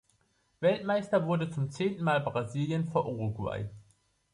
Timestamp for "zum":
1.51-1.69